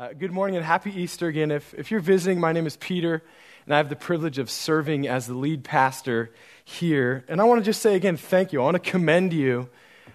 [0.00, 1.50] Uh, good morning and happy Easter again.
[1.50, 3.22] If, if you're visiting, my name is Peter,
[3.66, 6.30] and I have the privilege of serving as the lead pastor
[6.64, 7.22] here.
[7.28, 8.62] And I want to just say again, thank you.
[8.62, 9.68] I want to commend you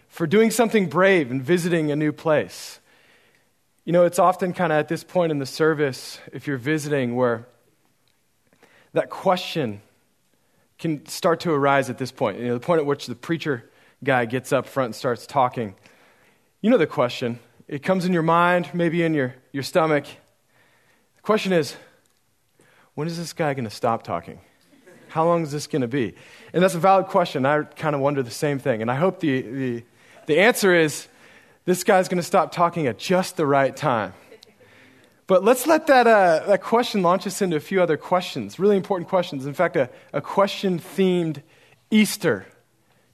[0.08, 2.80] for doing something brave and visiting a new place.
[3.84, 7.16] You know, it's often kind of at this point in the service, if you're visiting,
[7.16, 7.48] where
[8.94, 9.84] that question
[10.80, 12.40] can start to arise at this point.
[12.40, 13.70] You know, the point at which the preacher
[14.04, 15.76] guy gets up front and starts talking.
[16.62, 17.38] You know the question
[17.68, 20.06] it comes in your mind, maybe in your, your stomach.
[20.06, 21.76] The question is
[22.94, 24.40] when is this guy going to stop talking?
[25.10, 26.14] How long is this going to be?
[26.54, 27.46] And that's a valid question.
[27.46, 28.82] I kind of wonder the same thing.
[28.82, 29.84] And I hope the, the,
[30.26, 31.08] the answer is
[31.66, 34.14] this guy's going to stop talking at just the right time.
[35.28, 38.78] But let's let that, uh, that question launch us into a few other questions, really
[38.78, 39.46] important questions.
[39.46, 41.42] In fact, a, a question themed
[41.90, 42.46] Easter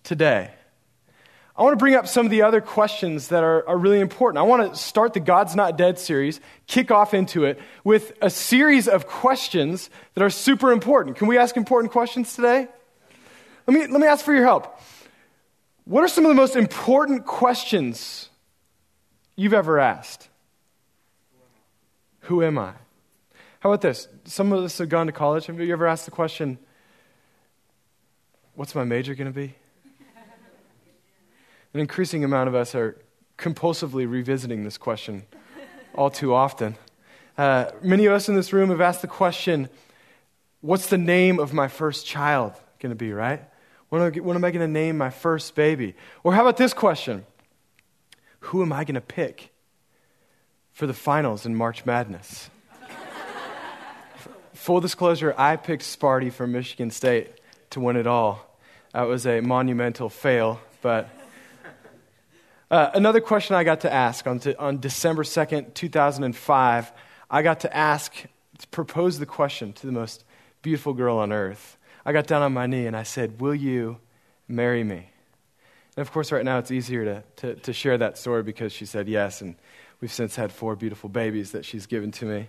[0.04, 0.52] today.
[1.56, 4.40] I want to bring up some of the other questions that are, are really important.
[4.40, 8.30] I want to start the God's Not Dead series, kick off into it with a
[8.30, 11.18] series of questions that are super important.
[11.18, 12.68] Can we ask important questions today?
[13.68, 14.80] Let me, let me ask for your help.
[15.84, 18.30] What are some of the most important questions
[19.36, 20.30] you've ever asked?
[22.22, 22.74] Who am I?
[23.60, 24.08] How about this?
[24.24, 25.48] Some of us have gone to college.
[25.48, 26.58] Have you ever asked the question,
[28.54, 29.56] What's my major going to be?
[31.74, 32.98] An increasing amount of us are
[33.38, 35.24] compulsively revisiting this question
[35.96, 36.76] all too often.
[37.38, 39.70] Uh, many of us in this room have asked the question
[40.60, 43.42] what's the name of my first child going to be, right?
[43.90, 45.96] What am I, am I going to name my first baby?
[46.24, 47.26] Or how about this question
[48.40, 49.52] Who am I going to pick
[50.72, 52.50] for the finals in March Madness?
[54.54, 57.30] Full disclosure, I picked Sparty from Michigan State
[57.72, 58.58] to win it all.
[58.94, 61.10] That was a monumental fail, but
[62.72, 66.92] uh, another question I got to ask on, to, on December 2nd, 2005,
[67.30, 68.14] I got to ask,
[68.60, 70.24] to propose the question to the most
[70.62, 71.78] beautiful girl on earth.
[72.06, 73.98] I got down on my knee and I said, Will you
[74.48, 75.10] marry me?
[75.98, 78.86] And of course, right now it's easier to, to, to share that story because she
[78.86, 79.56] said yes, and
[80.00, 82.48] we've since had four beautiful babies that she's given to me.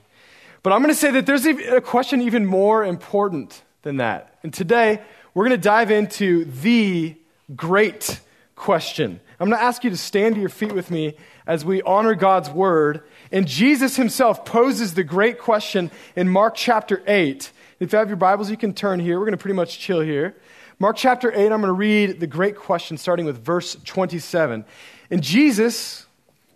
[0.63, 4.39] But I'm going to say that there's a question even more important than that.
[4.45, 5.01] And today,
[5.35, 7.17] we're going to dive into the
[7.57, 8.21] great
[8.55, 9.19] question.
[9.43, 11.17] I'm going to ask you to stand to your feet with me
[11.49, 13.03] as we honor God's word.
[13.33, 17.51] And Jesus himself poses the great question in Mark chapter 8.
[17.81, 19.19] If you have your Bibles, you can turn here.
[19.19, 20.37] We're going to pretty much chill here.
[20.79, 24.65] Mark chapter 8, I'm going to read the great question starting with verse 27.
[25.11, 26.07] And Jesus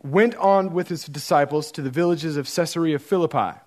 [0.05, 3.59] went on with his disciples to the villages of Caesarea Philippi.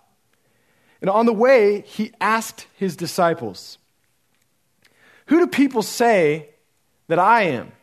[1.02, 3.80] And on the way, he asked his disciples,
[5.26, 6.52] Who do people say
[7.10, 7.74] that I am?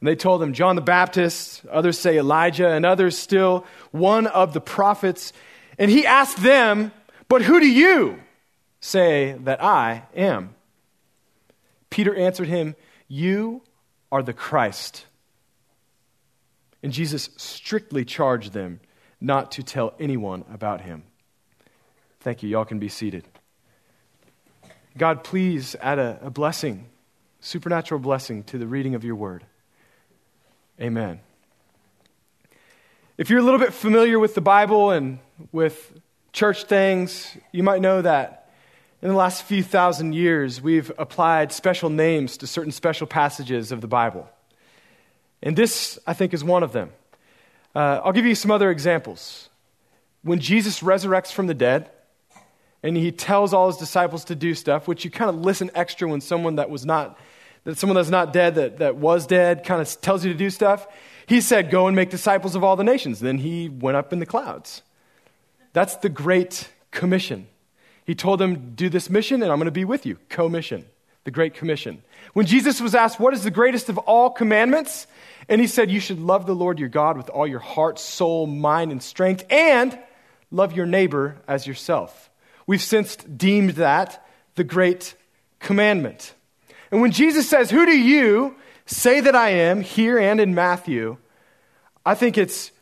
[0.00, 4.54] And they told him, John the Baptist, others say Elijah, and others still one of
[4.54, 5.32] the prophets.
[5.78, 6.92] And he asked them,
[7.28, 8.18] But who do you
[8.80, 10.54] say that I am?
[11.90, 12.76] Peter answered him,
[13.08, 13.62] You
[14.10, 15.04] are the Christ.
[16.82, 18.80] And Jesus strictly charged them
[19.20, 21.02] not to tell anyone about him.
[22.20, 22.48] Thank you.
[22.48, 23.28] Y'all can be seated.
[24.96, 26.86] God, please add a, a blessing,
[27.40, 29.44] supernatural blessing, to the reading of your word.
[30.80, 31.20] Amen.
[33.18, 35.18] If you're a little bit familiar with the Bible and
[35.52, 35.92] with
[36.32, 38.48] church things, you might know that
[39.02, 43.82] in the last few thousand years, we've applied special names to certain special passages of
[43.82, 44.26] the Bible.
[45.42, 46.92] And this, I think, is one of them.
[47.74, 49.50] Uh, I'll give you some other examples.
[50.22, 51.90] When Jesus resurrects from the dead,
[52.82, 56.08] and he tells all his disciples to do stuff, which you kind of listen extra
[56.08, 57.18] when someone that was not
[57.64, 60.50] that someone that's not dead, that, that was dead, kind of tells you to do
[60.50, 60.86] stuff.
[61.26, 63.20] He said, Go and make disciples of all the nations.
[63.20, 64.82] Then he went up in the clouds.
[65.72, 67.46] That's the Great Commission.
[68.04, 70.18] He told them, Do this mission, and I'm going to be with you.
[70.28, 70.86] Co mission,
[71.24, 72.02] the Great Commission.
[72.32, 75.06] When Jesus was asked, What is the greatest of all commandments?
[75.48, 78.46] And he said, You should love the Lord your God with all your heart, soul,
[78.46, 79.98] mind, and strength, and
[80.50, 82.30] love your neighbor as yourself.
[82.66, 84.24] We've since deemed that
[84.54, 85.14] the Great
[85.58, 86.34] Commandment.
[86.90, 88.56] And when Jesus says, Who do you
[88.86, 91.16] say that I am, here and in Matthew,
[92.04, 92.72] I think it's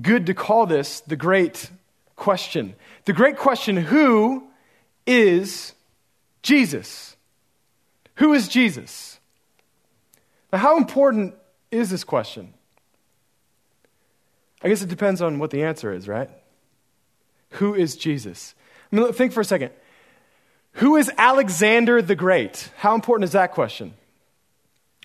[0.00, 1.70] good to call this the great
[2.16, 2.74] question.
[3.06, 4.48] The great question who
[5.06, 5.72] is
[6.42, 7.16] Jesus?
[8.16, 9.18] Who is Jesus?
[10.52, 11.34] Now, how important
[11.70, 12.52] is this question?
[14.62, 16.28] I guess it depends on what the answer is, right?
[17.52, 18.54] Who is Jesus?
[18.92, 19.70] I mean, think for a second.
[20.78, 22.70] Who is Alexander the Great?
[22.76, 23.94] How important is that question?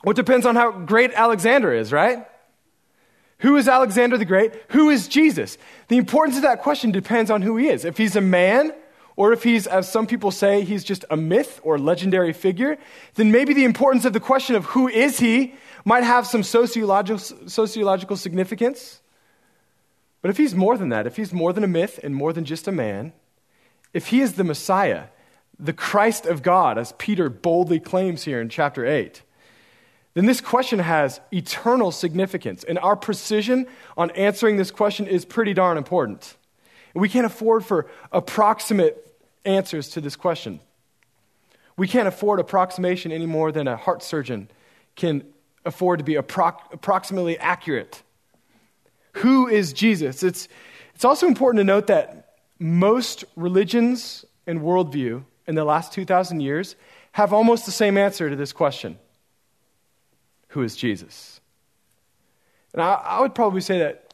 [0.03, 2.27] Well, it depends on how great Alexander is, right?
[3.39, 4.53] Who is Alexander the Great?
[4.69, 5.57] Who is Jesus?
[5.87, 7.85] The importance of that question depends on who he is.
[7.85, 8.71] If he's a man,
[9.15, 12.77] or if he's, as some people say, he's just a myth or legendary figure,
[13.15, 15.55] then maybe the importance of the question of who is he
[15.85, 17.17] might have some sociological,
[17.49, 19.01] sociological significance.
[20.21, 22.45] But if he's more than that, if he's more than a myth and more than
[22.45, 23.11] just a man,
[23.91, 25.05] if he is the Messiah,
[25.59, 29.21] the Christ of God, as Peter boldly claims here in chapter 8,
[30.13, 32.63] then this question has eternal significance.
[32.63, 33.65] And our precision
[33.97, 36.35] on answering this question is pretty darn important.
[36.93, 38.99] We can't afford for approximate
[39.45, 40.59] answers to this question.
[41.75, 44.49] We can't afford approximation any more than a heart surgeon
[44.95, 45.23] can
[45.65, 48.03] afford to be appro- approximately accurate.
[49.13, 50.21] Who is Jesus?
[50.21, 50.47] It's,
[50.93, 56.75] it's also important to note that most religions and worldview in the last 2,000 years
[57.13, 58.97] have almost the same answer to this question
[60.49, 61.39] Who is Jesus?
[62.73, 64.13] And I, I would probably say that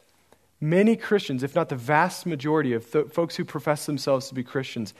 [0.60, 4.44] many Christians, if not the vast majority of th- folks who profess themselves to be
[4.44, 4.92] Christians,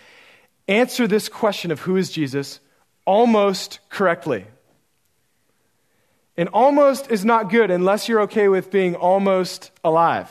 [0.66, 2.60] answer this question of who is Jesus
[3.04, 4.46] almost correctly.
[6.36, 10.30] And almost is not good unless you're okay with being almost alive.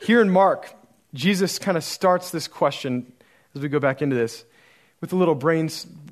[0.00, 0.74] Here in Mark,
[1.14, 3.12] Jesus kind of starts this question
[3.54, 4.44] as we go back into this
[5.00, 5.70] with a little brain,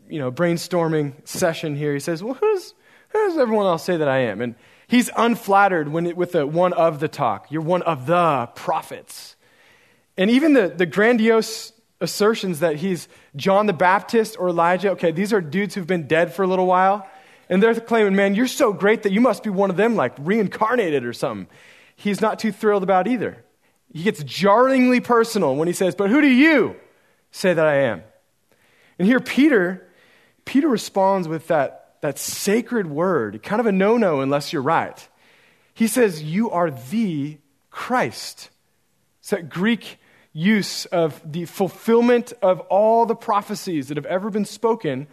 [0.08, 1.92] you know, brainstorming session here.
[1.92, 2.74] He says, Well, who does,
[3.10, 4.40] who does everyone else say that I am?
[4.40, 4.54] And
[4.86, 7.50] he's unflattered when it, with the one of the talk.
[7.50, 9.36] You're one of the prophets.
[10.16, 15.32] And even the, the grandiose assertions that he's John the Baptist or Elijah, okay, these
[15.32, 17.08] are dudes who've been dead for a little while.
[17.48, 20.14] And they're claiming, man, you're so great that you must be one of them, like
[20.18, 21.48] reincarnated or something.
[21.96, 23.44] He's not too thrilled about either.
[23.92, 26.76] He gets jarringly personal when he says, But who do you
[27.30, 28.02] say that I am?
[28.98, 29.88] And here, Peter,
[30.44, 35.08] Peter responds with that, that sacred word, kind of a no no unless you're right.
[35.74, 37.38] He says, You are the
[37.70, 38.50] Christ.
[39.20, 39.98] It's that Greek
[40.32, 45.06] use of the fulfillment of all the prophecies that have ever been spoken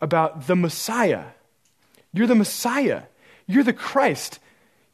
[0.00, 1.26] about the Messiah.
[2.12, 3.04] You're the Messiah.
[3.46, 4.40] You're the Christ.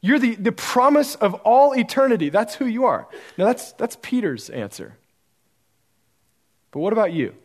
[0.01, 2.29] You're the, the promise of all eternity.
[2.29, 3.07] That's who you are.
[3.37, 4.97] Now, that's, that's Peter's answer.
[6.71, 7.35] But what about you?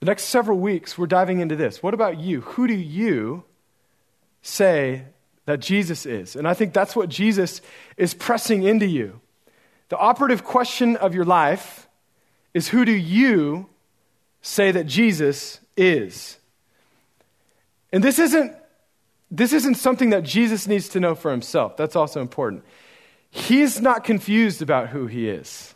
[0.00, 1.82] The next several weeks, we're diving into this.
[1.82, 2.40] What about you?
[2.40, 3.44] Who do you
[4.42, 5.04] say
[5.44, 6.36] that Jesus is?
[6.36, 7.60] And I think that's what Jesus
[7.96, 9.20] is pressing into you.
[9.90, 11.88] The operative question of your life
[12.54, 13.68] is who do you
[14.40, 16.38] say that Jesus is?
[17.92, 18.54] And this isn't,
[19.30, 21.76] this isn't something that Jesus needs to know for himself.
[21.76, 22.64] That's also important.
[23.30, 25.74] He's not confused about who he is.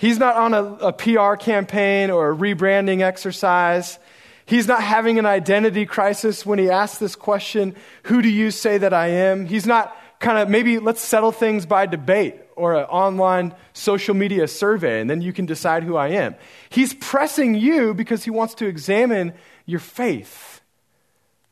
[0.00, 3.98] He's not on a, a PR campaign or a rebranding exercise.
[4.46, 8.78] He's not having an identity crisis when he asks this question Who do you say
[8.78, 9.44] that I am?
[9.44, 14.48] He's not kind of maybe let's settle things by debate or an online social media
[14.48, 16.34] survey, and then you can decide who I am.
[16.70, 19.34] He's pressing you because he wants to examine
[19.66, 20.62] your faith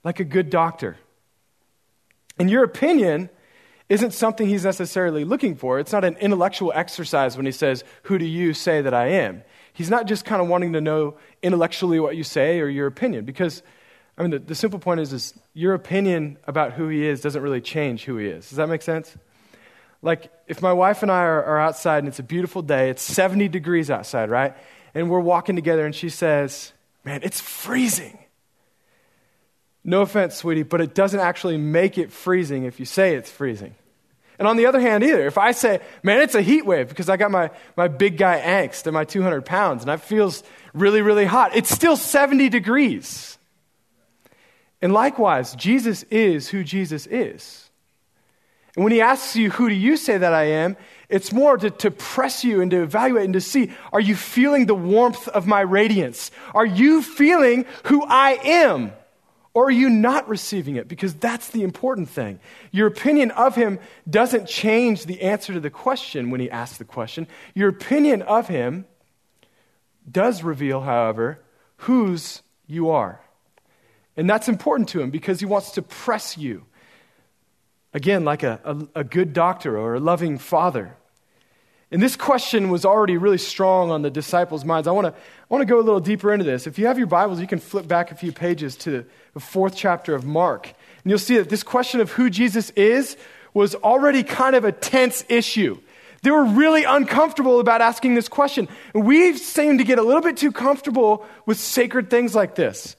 [0.05, 0.97] like a good doctor.
[2.39, 3.29] And your opinion
[3.89, 5.79] isn't something he's necessarily looking for.
[5.79, 9.43] It's not an intellectual exercise when he says, Who do you say that I am?
[9.73, 13.25] He's not just kind of wanting to know intellectually what you say or your opinion,
[13.25, 13.63] because,
[14.17, 17.41] I mean, the, the simple point is, is your opinion about who he is doesn't
[17.41, 18.49] really change who he is.
[18.49, 19.17] Does that make sense?
[20.03, 23.03] Like, if my wife and I are, are outside and it's a beautiful day, it's
[23.03, 24.55] 70 degrees outside, right?
[24.95, 26.73] And we're walking together and she says,
[27.05, 28.19] Man, it's freezing.
[29.85, 33.75] No offense, sweetie, but it doesn't actually make it freezing if you say it's freezing.
[34.39, 37.09] And on the other hand, either, if I say, man, it's a heat wave because
[37.09, 41.03] I got my, my big guy angst and my 200 pounds and it feels really,
[41.03, 43.39] really hot, it's still 70 degrees.
[44.81, 47.69] And likewise, Jesus is who Jesus is.
[48.77, 50.77] And when he asks you, who do you say that I am?
[51.09, 54.67] It's more to, to press you and to evaluate and to see, are you feeling
[54.67, 56.31] the warmth of my radiance?
[56.55, 58.93] Are you feeling who I am?
[59.55, 60.89] Or are you not receiving it?
[60.89, 62.39] Because that's the important thing.
[62.71, 63.79] Your opinion of him
[64.09, 67.27] doesn't change the answer to the question when he asks the question.
[67.55, 68.87] Your opinion of him
[70.11, 71.41] does reveal, however,
[71.79, 73.21] whose you are.
[74.17, 76.65] And that's important to him because he wants to press you.
[77.95, 80.97] Again, like a, a, a good doctor or a loving father.
[81.91, 84.87] And this question was already really strong on the disciples' minds.
[84.87, 86.67] I want to I want to go a little deeper into this.
[86.67, 89.75] If you have your Bibles, you can flip back a few pages to the fourth
[89.75, 90.67] chapter of Mark.
[90.67, 93.17] And you'll see that this question of who Jesus is
[93.55, 95.79] was already kind of a tense issue.
[96.23, 98.69] They were really uncomfortable about asking this question.
[98.93, 102.97] And we seem to get a little bit too comfortable with sacred things like this.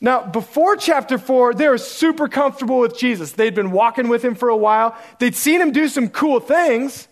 [0.00, 3.32] Now, before chapter 4, they were super comfortable with Jesus.
[3.32, 7.08] They'd been walking with him for a while, they'd seen him do some cool things,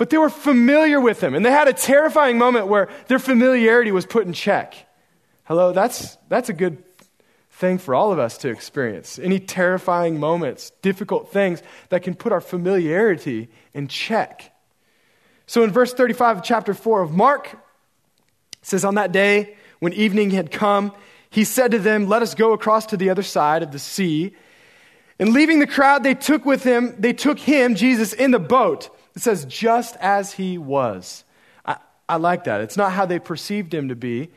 [0.00, 1.34] but they were familiar with him.
[1.34, 4.74] And they had a terrifying moment where their familiarity was put in check.
[5.44, 6.82] Hello, that's, that's a good
[7.50, 9.18] thing for all of us to experience.
[9.18, 14.56] Any terrifying moments, difficult things that can put our familiarity in check.
[15.44, 17.58] So in verse 35 of chapter 4 of Mark,
[18.62, 20.92] says, On that day, when evening had come,
[21.28, 24.34] he said to them, Let us go across to the other side of the sea.
[25.18, 28.88] And leaving the crowd, they took with him, they took him, Jesus, in the boat.
[29.14, 31.24] It says, just as he was.
[31.64, 31.76] I,
[32.08, 32.60] I like that.
[32.60, 34.30] It's not how they perceived him to be,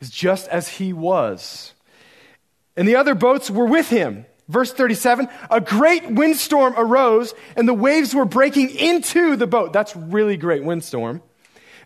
[0.00, 1.74] it's just as he was.
[2.76, 4.24] And the other boats were with him.
[4.48, 9.72] Verse 37 A great windstorm arose, and the waves were breaking into the boat.
[9.72, 11.22] That's really great windstorm.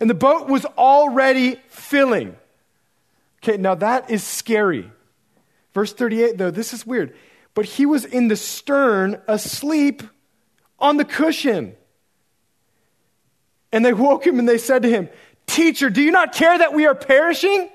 [0.00, 2.36] And the boat was already filling.
[3.42, 4.90] Okay, now that is scary.
[5.74, 7.14] Verse 38, though, this is weird.
[7.54, 10.02] But he was in the stern, asleep
[10.78, 11.74] on the cushion.
[13.72, 15.08] And they woke him and they said to him,
[15.46, 17.68] Teacher, do you not care that we are perishing?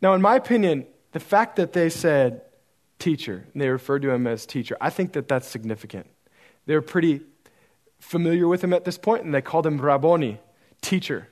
[0.00, 2.42] Now, in my opinion, the fact that they said
[2.98, 6.06] teacher, and they referred to him as teacher, I think that that's significant.
[6.66, 7.20] They were pretty
[8.00, 10.40] familiar with him at this point, and they called him Rabboni,
[10.80, 11.28] teacher.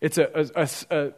[0.00, 1.12] It's a, a, a,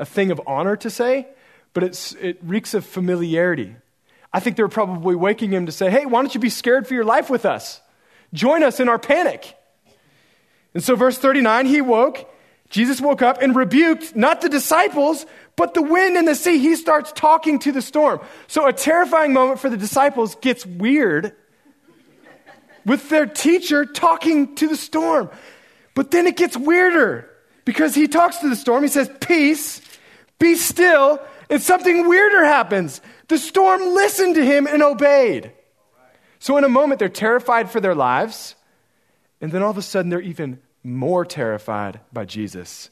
[0.00, 1.28] a thing of honor to say,
[1.72, 3.76] but it reeks of familiarity.
[4.32, 6.86] I think they were probably waking him to say, Hey, why don't you be scared
[6.86, 7.80] for your life with us?
[8.32, 9.56] Join us in our panic.
[10.74, 12.28] And so, verse 39, he woke.
[12.70, 15.24] Jesus woke up and rebuked not the disciples,
[15.56, 16.58] but the wind and the sea.
[16.58, 18.20] He starts talking to the storm.
[18.46, 21.34] So, a terrifying moment for the disciples gets weird
[22.84, 25.30] with their teacher talking to the storm.
[25.94, 27.28] But then it gets weirder
[27.64, 28.82] because he talks to the storm.
[28.82, 29.80] He says, Peace,
[30.38, 31.20] be still,
[31.50, 33.00] and something weirder happens.
[33.28, 35.52] The storm listened to him and obeyed.
[36.38, 38.54] So, in a moment, they're terrified for their lives,
[39.40, 42.90] and then all of a sudden, they're even more terrified by Jesus.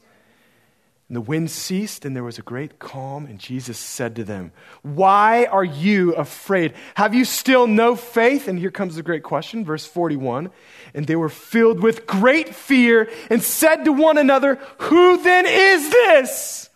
[1.09, 4.51] And the wind ceased, and there was a great calm, and Jesus said to them,
[4.81, 6.73] Why are you afraid?
[6.95, 8.47] Have you still no faith?
[8.47, 10.49] And here comes the great question, verse 41.
[10.93, 15.89] And they were filled with great fear and said to one another, Who then is
[15.89, 16.67] this?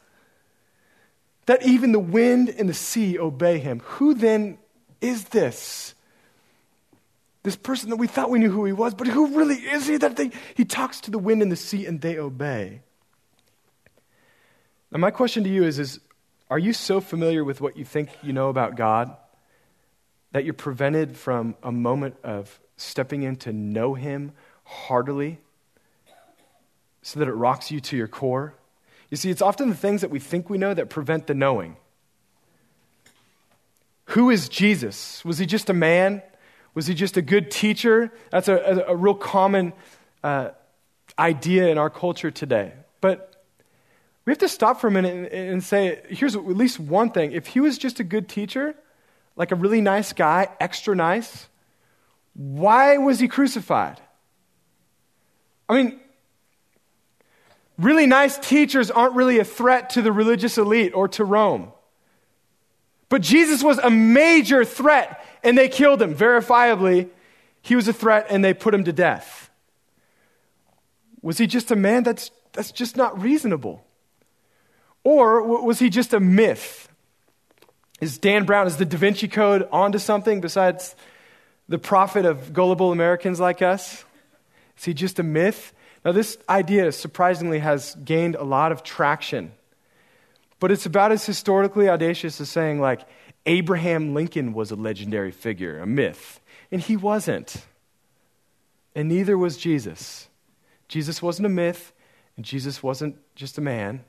[1.51, 3.81] that even the wind and the sea obey him.
[3.81, 4.57] Who then
[5.01, 5.95] is this?
[7.43, 9.97] This person that we thought we knew who he was, but who really is he
[9.97, 12.81] that they, he talks to the wind and the sea and they obey?
[14.91, 15.99] Now, my question to you is, is
[16.49, 19.15] Are you so familiar with what you think you know about God
[20.33, 24.33] that you're prevented from a moment of stepping in to know him
[24.63, 25.39] heartily
[27.01, 28.53] so that it rocks you to your core?
[29.09, 31.75] You see, it's often the things that we think we know that prevent the knowing.
[34.05, 35.23] Who is Jesus?
[35.25, 36.21] Was he just a man?
[36.73, 38.11] Was he just a good teacher?
[38.29, 39.73] That's a, a, a real common
[40.23, 40.49] uh,
[41.19, 42.73] idea in our culture today.
[43.01, 43.43] But
[44.25, 47.31] we have to stop for a minute and, and say here's at least one thing.
[47.31, 48.75] If he was just a good teacher,
[49.35, 51.47] like a really nice guy, extra nice,
[52.33, 53.99] why was he crucified?
[55.67, 55.99] I mean,
[57.77, 61.71] really nice teachers aren't really a threat to the religious elite or to Rome.
[63.09, 66.15] But Jesus was a major threat, and they killed him.
[66.15, 67.09] Verifiably,
[67.61, 69.49] he was a threat, and they put him to death.
[71.21, 72.03] Was he just a man?
[72.03, 73.85] That's, that's just not reasonable.
[75.03, 76.87] Or was he just a myth?
[77.99, 80.95] Is Dan Brown, is the Da Vinci Code onto something besides
[81.69, 84.03] the prophet of gullible Americans like us?
[84.77, 85.73] Is he just a myth?
[86.03, 89.51] Now, this idea surprisingly has gained a lot of traction,
[90.59, 93.01] but it's about as historically audacious as saying, like,
[93.45, 96.39] Abraham Lincoln was a legendary figure, a myth.
[96.71, 97.65] And he wasn't.
[98.95, 100.27] And neither was Jesus.
[100.87, 101.93] Jesus wasn't a myth,
[102.35, 104.03] and Jesus wasn't just a man.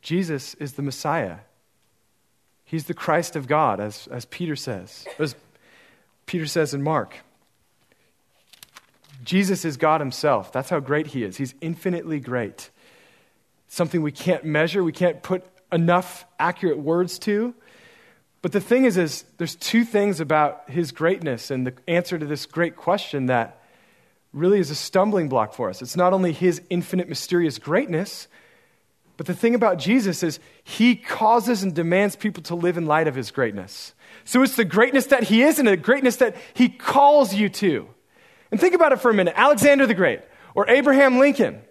[0.00, 1.38] Jesus is the Messiah.
[2.64, 5.34] He's the Christ of God, as, as Peter says, as
[6.26, 7.16] Peter says in Mark.
[9.24, 10.52] Jesus is God Himself.
[10.52, 11.36] That's how great He is.
[11.36, 12.70] He's infinitely great.
[13.68, 17.54] Something we can't measure, we can't put enough accurate words to.
[18.42, 22.26] But the thing is, is there's two things about His greatness and the answer to
[22.26, 23.62] this great question that
[24.32, 25.82] really is a stumbling block for us.
[25.82, 28.28] It's not only His infinite, mysterious greatness,
[29.16, 33.08] but the thing about Jesus is He causes and demands people to live in light
[33.08, 33.94] of His greatness.
[34.24, 37.88] So it's the greatness that He is and the greatness that He calls you to.
[38.50, 40.20] And think about it for a minute Alexander the Great
[40.54, 41.62] or Abraham Lincoln.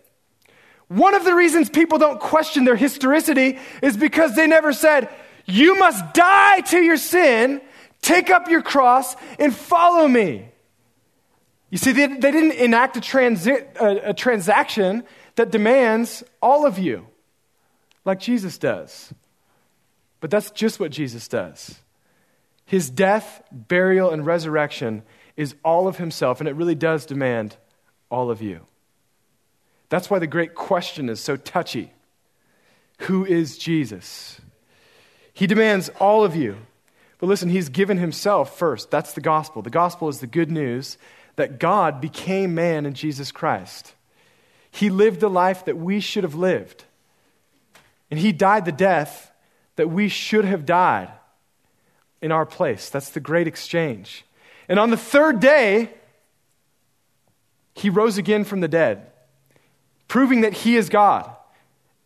[0.87, 5.09] One of the reasons people don't question their historicity is because they never said,
[5.45, 7.61] You must die to your sin,
[8.01, 10.49] take up your cross, and follow me.
[11.69, 15.03] You see, they, they didn't enact a, transi- a, a transaction
[15.35, 17.07] that demands all of you,
[18.05, 19.13] like Jesus does.
[20.19, 21.79] But that's just what Jesus does.
[22.65, 25.03] His death, burial, and resurrection
[25.35, 27.57] is all of himself, and it really does demand
[28.09, 28.65] all of you.
[29.89, 31.91] That's why the great question is so touchy
[33.01, 34.39] Who is Jesus?
[35.35, 36.55] He demands all of you.
[37.19, 38.89] But listen, he's given himself first.
[38.89, 39.61] That's the gospel.
[39.61, 40.97] The gospel is the good news
[41.35, 43.93] that God became man in Jesus Christ.
[44.71, 46.85] He lived the life that we should have lived.
[48.09, 49.31] And he died the death
[49.75, 51.11] that we should have died
[52.21, 52.89] in our place.
[52.89, 54.23] That's the great exchange.
[54.69, 55.89] And on the third day,
[57.73, 59.05] he rose again from the dead,
[60.07, 61.34] proving that he is God,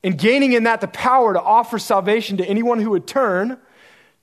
[0.03, 3.58] and gaining in that the power to offer salvation to anyone who would turn,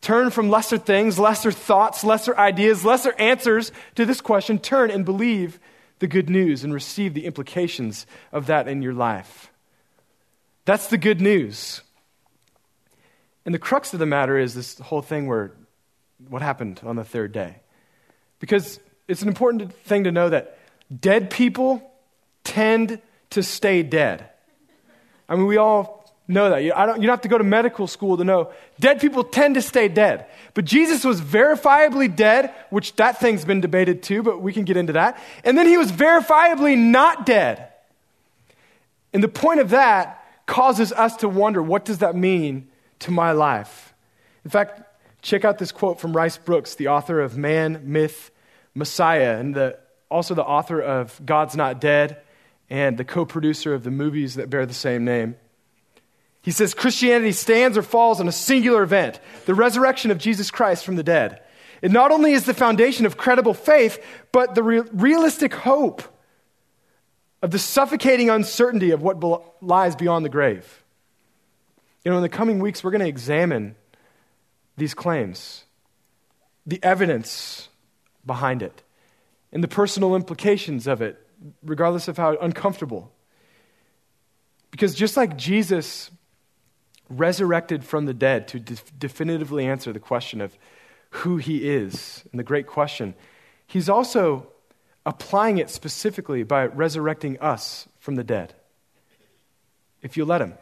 [0.00, 5.04] turn from lesser things, lesser thoughts, lesser ideas, lesser answers to this question, turn and
[5.04, 5.58] believe
[5.98, 9.50] the good news and receive the implications of that in your life.
[10.64, 11.82] That's the good news.
[13.44, 15.52] And the crux of the matter is this whole thing where
[16.28, 17.56] what happened on the third day.
[18.40, 20.58] Because it's an important thing to know that
[21.00, 21.90] dead people
[22.44, 24.28] tend to stay dead.
[25.28, 25.96] I mean, we all
[26.28, 26.62] know that.
[26.62, 29.54] You, don't, you don't have to go to medical school to know dead people tend
[29.54, 30.26] to stay dead.
[30.54, 34.76] But Jesus was verifiably dead, which that thing's been debated too, but we can get
[34.76, 35.20] into that.
[35.44, 37.68] And then he was verifiably not dead.
[39.12, 42.68] And the point of that causes us to wonder what does that mean
[43.00, 43.94] to my life?
[44.44, 44.82] In fact,
[45.22, 48.30] check out this quote from Rice Broocks, the author of Man, Myth,
[48.74, 49.78] Messiah, and the,
[50.10, 52.22] also the author of God's Not Dead
[52.68, 55.36] and the co producer of the movies that bear the same name.
[56.42, 60.84] He says Christianity stands or falls on a singular event the resurrection of Jesus Christ
[60.84, 61.42] from the dead.
[61.82, 66.02] It not only is the foundation of credible faith, but the re- realistic hope
[67.42, 70.84] of the suffocating uncertainty of what be- lies beyond the grave.
[72.04, 73.74] You know, in the coming weeks, we're going to examine
[74.76, 75.64] these claims,
[76.64, 77.68] the evidence
[78.24, 78.82] behind it,
[79.52, 81.25] and the personal implications of it,
[81.62, 83.12] regardless of how uncomfortable.
[84.70, 86.10] Because just like Jesus
[87.08, 90.58] resurrected from the dead to de- definitively answer the question of
[91.10, 93.14] who he is and the great question,
[93.66, 94.48] he's also
[95.04, 98.54] applying it specifically by resurrecting us from the dead.
[100.02, 100.54] If you let him.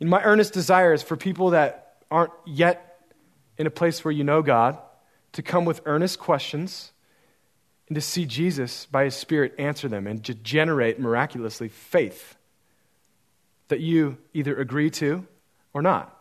[0.00, 3.06] And my earnest desire is for people that aren't yet
[3.56, 4.78] in a place where you know God
[5.32, 6.92] to come with earnest questions
[7.88, 12.36] and to see Jesus by his Spirit answer them and to generate miraculously faith
[13.68, 15.26] that you either agree to
[15.72, 16.12] or not.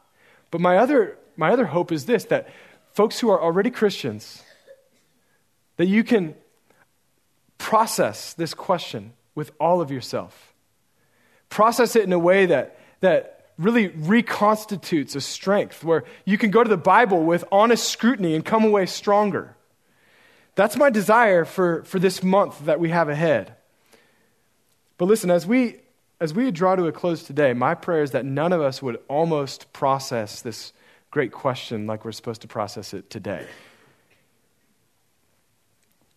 [0.52, 2.50] But my other, my other hope is this that
[2.94, 4.44] folks who are already Christians,
[5.78, 6.36] that you can
[7.58, 10.54] process this question with all of yourself.
[11.50, 16.64] Process it in a way that, that really reconstitutes a strength where you can go
[16.64, 19.55] to the Bible with honest scrutiny and come away stronger.
[20.56, 23.56] That's my desire for, for this month that we have ahead.
[24.98, 25.78] But listen, as we,
[26.20, 29.00] as we draw to a close today, my prayer is that none of us would
[29.08, 30.72] almost process this
[31.12, 33.46] great question like we're supposed to process it today.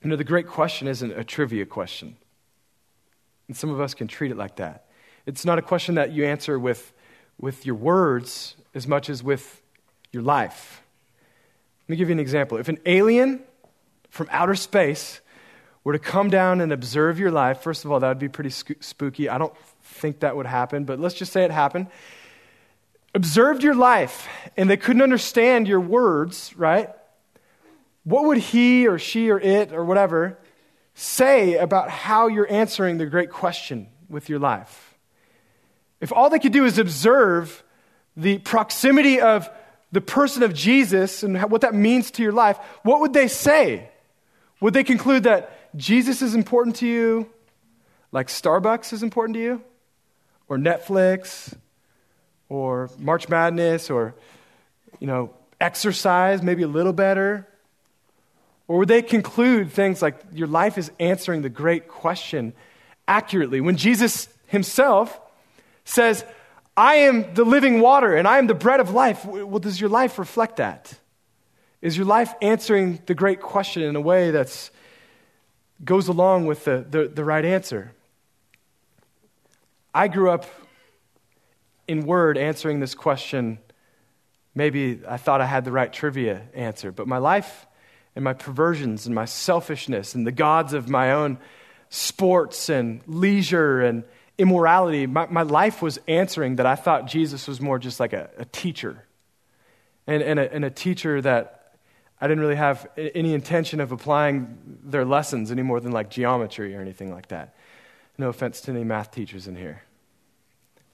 [0.03, 2.17] You know, the great question isn't a trivia question.
[3.49, 4.87] And some of us can treat it like that.
[5.27, 6.93] It's not a question that you answer with
[7.39, 9.63] with your words as much as with
[10.13, 10.83] your life.
[11.85, 12.59] Let me give you an example.
[12.59, 13.43] If an alien
[14.11, 15.21] from outer space
[15.85, 18.51] were to come down and observe your life, first of all, that would be pretty
[18.51, 19.29] spooky.
[19.29, 21.87] I don't think that would happen, but let's just say it happened.
[23.15, 26.91] Observed your life and they couldn't understand your words, right?
[28.05, 30.39] What would he or she or it or whatever
[30.95, 34.95] say about how you're answering the great question with your life?
[36.01, 37.63] If all they could do is observe
[38.17, 39.49] the proximity of
[39.91, 43.89] the person of Jesus and what that means to your life, what would they say?
[44.61, 47.31] Would they conclude that Jesus is important to you,
[48.11, 49.63] like Starbucks is important to you,
[50.49, 51.55] or Netflix,
[52.49, 54.15] or March Madness, or,
[54.99, 57.47] you know, exercise, maybe a little better?
[58.67, 62.53] Or would they conclude things like your life is answering the great question
[63.07, 65.19] accurately when Jesus himself
[65.85, 66.25] says,
[66.77, 69.25] I am the living water and I am the bread of life.
[69.25, 70.95] Well, does your life reflect that?
[71.81, 74.71] Is your life answering the great question in a way that
[75.85, 77.93] goes along with the, the, the right answer?
[79.95, 80.47] I grew up
[81.87, 83.59] in word answering this question
[84.59, 87.65] Maybe I thought I had the right trivia answer, but my life
[88.17, 91.39] and my perversions and my selfishness and the gods of my own
[91.91, 94.03] sports and leisure and
[94.37, 98.31] immorality, my, my life was answering that I thought Jesus was more just like a,
[98.37, 99.07] a teacher
[100.09, 101.58] and, and, a, and a teacher that
[102.21, 106.75] I didn't really have any intention of applying their lessons any more than like geometry
[106.75, 107.55] or anything like that.
[108.17, 109.83] No offense to any math teachers in here.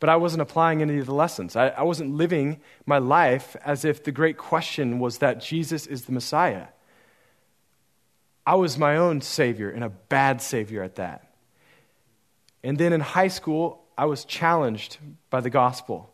[0.01, 1.57] But I wasn't applying any of the lessons.
[1.57, 6.05] I, I wasn't living my life as if the great question was that Jesus is
[6.05, 6.67] the Messiah.
[8.47, 11.33] I was my own Savior and a bad Savior at that.
[12.63, 14.99] And then in high school, I was challenged
[15.31, 16.13] by the gospel.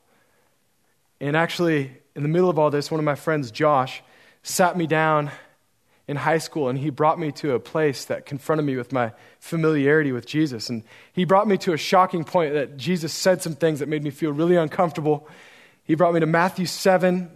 [1.20, 4.02] And actually, in the middle of all this, one of my friends, Josh,
[4.42, 5.30] sat me down
[6.10, 9.12] in high school and he brought me to a place that confronted me with my
[9.38, 10.68] familiarity with Jesus.
[10.68, 14.02] And he brought me to a shocking point that Jesus said some things that made
[14.02, 15.28] me feel really uncomfortable.
[15.84, 17.30] He brought me to Matthew 7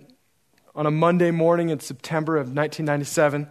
[0.75, 3.49] on a Monday morning in September of 1997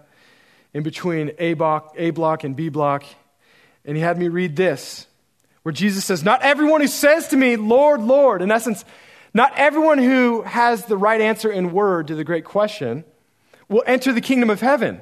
[0.74, 3.06] in between A block, A block and B block.
[3.86, 5.08] And he had me read this,
[5.62, 8.84] where Jesus says, Not everyone who says to me, Lord, Lord, in essence,
[9.34, 13.06] not everyone who has the right answer in word to the great question
[13.70, 15.02] will enter the kingdom of heaven.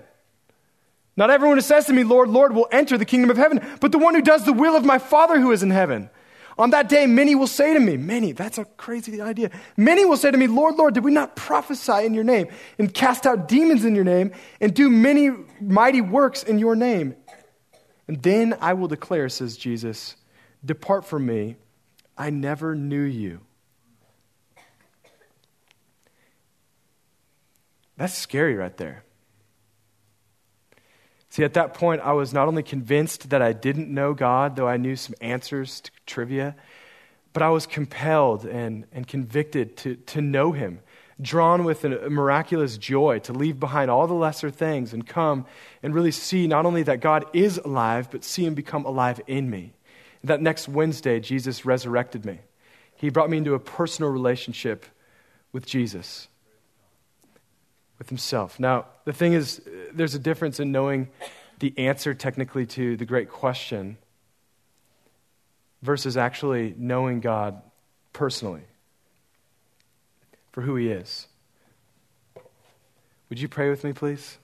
[1.17, 3.91] Not everyone who says to me, Lord, Lord, will enter the kingdom of heaven, but
[3.91, 6.10] the one who does the will of my Father who is in heaven.
[6.58, 9.52] On that day, many will say to me, Many, that's a crazy idea.
[9.78, 12.47] Many will say to me, Lord, Lord, did we not prophesy in your name
[12.78, 17.15] and cast out demons in your name and do many mighty works in your name?
[18.08, 20.15] And then I will declare, says Jesus,
[20.63, 21.56] Depart from me,
[22.17, 23.41] I never knew you.
[28.02, 29.04] That's scary right there.
[31.30, 34.68] See, at that point, I was not only convinced that I didn't know God, though
[34.68, 36.56] I knew some answers to trivia,
[37.32, 40.80] but I was compelled and, and convicted to, to know Him,
[41.22, 45.46] drawn with a miraculous joy to leave behind all the lesser things and come
[45.84, 49.48] and really see not only that God is alive, but see Him become alive in
[49.48, 49.74] me.
[50.24, 52.40] That next Wednesday, Jesus resurrected me.
[52.96, 54.88] He brought me into a personal relationship
[55.52, 56.30] with Jesus
[58.02, 58.60] with himself.
[58.60, 59.62] Now, the thing is,
[59.94, 61.10] there's a difference in knowing
[61.60, 63.96] the answer technically to the great question
[65.84, 67.62] versus actually knowing God
[68.12, 68.64] personally
[70.52, 71.28] for who he is.
[73.30, 74.40] Would you pray with me, please?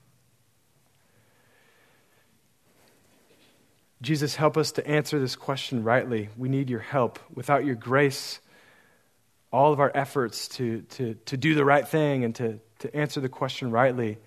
[4.04, 6.30] Jesus, help us to answer this question rightly.
[6.38, 7.18] We need your help.
[7.34, 8.40] Without your grace,
[9.52, 13.22] all of our efforts to, to, to do the right thing and to, to answer
[13.22, 14.18] the question rightly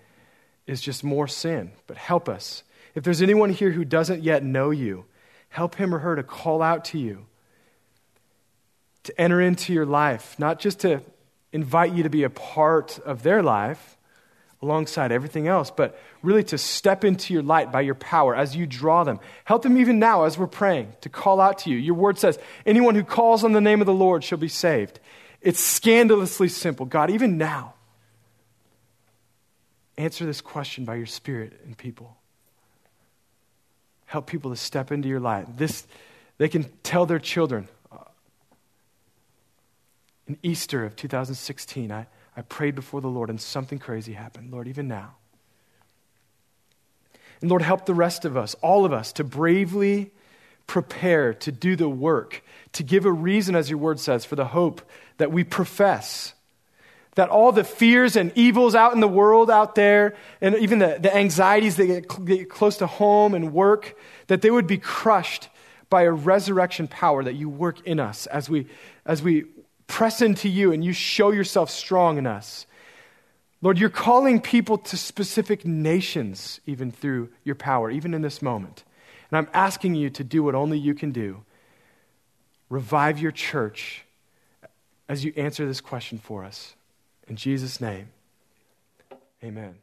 [0.67, 1.71] is just more sin.
[1.87, 2.63] But help us.
[2.95, 5.05] If there's anyone here who doesn't yet know you,
[5.49, 7.25] help him or her to call out to you,
[9.03, 11.01] to enter into your life, not just to
[11.51, 13.97] invite you to be a part of their life
[14.61, 18.67] alongside everything else, but really to step into your light by your power as you
[18.67, 19.19] draw them.
[19.43, 21.77] Help them even now as we're praying to call out to you.
[21.77, 24.99] Your word says, anyone who calls on the name of the Lord shall be saved.
[25.41, 26.85] It's scandalously simple.
[26.85, 27.73] God, even now,
[30.01, 32.17] Answer this question by your spirit and people.
[34.05, 35.57] Help people to step into your light.
[35.57, 35.85] This,
[36.39, 37.67] they can tell their children.
[37.91, 37.97] Uh,
[40.27, 44.51] in Easter of 2016, I, I prayed before the Lord and something crazy happened.
[44.51, 45.17] Lord, even now.
[47.41, 50.11] And Lord, help the rest of us, all of us, to bravely
[50.71, 54.45] prepare to do the work, to give a reason, as your word says, for the
[54.45, 54.81] hope
[55.17, 56.33] that we profess
[57.15, 60.97] that all the fears and evils out in the world out there, and even the,
[60.97, 65.49] the anxieties that get, get close to home and work, that they would be crushed
[65.89, 68.65] by a resurrection power that you work in us as we,
[69.05, 69.43] as we
[69.87, 72.65] press into you and you show yourself strong in us.
[73.61, 78.85] Lord, you're calling people to specific nations even through your power, even in this moment.
[79.31, 81.43] And I'm asking you to do what only you can do
[82.69, 84.05] revive your church
[85.09, 86.73] as you answer this question for us.
[87.27, 88.07] In Jesus' name,
[89.43, 89.75] amen.